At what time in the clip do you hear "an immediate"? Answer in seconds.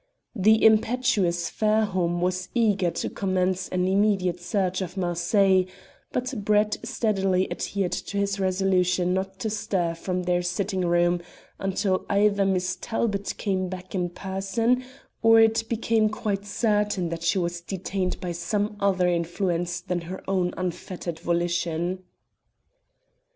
3.69-4.39